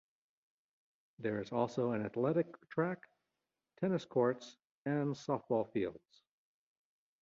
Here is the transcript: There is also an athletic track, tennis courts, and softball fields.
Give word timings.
There 1.19 1.41
is 1.43 1.51
also 1.51 1.91
an 1.91 2.03
athletic 2.03 2.47
track, 2.69 3.03
tennis 3.79 4.03
courts, 4.03 4.57
and 4.87 5.13
softball 5.13 5.71
fields. 5.73 6.23